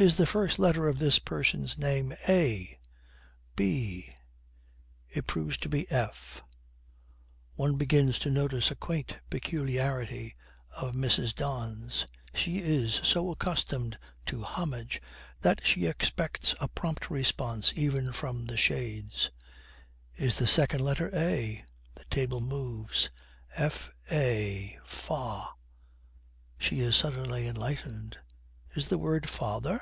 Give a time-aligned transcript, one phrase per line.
[0.00, 2.78] Is the first letter of this person's name A?
[3.56, 4.14] B?'
[5.16, 6.40] It proves to be F.
[7.56, 10.36] One begins to notice a quaint peculiarity
[10.70, 11.34] of Mrs.
[11.34, 12.06] Don's.
[12.32, 15.02] She is so accustomed to homage
[15.40, 19.32] that she expects a prompt response even from the shades.
[20.14, 21.64] 'Is the second letter A?'
[21.96, 23.10] The table moves.
[23.52, 24.78] 'FA.
[24.86, 25.48] Fa?'
[26.56, 28.18] She is suddenly enlightened.
[28.74, 29.80] 'Is the word Father?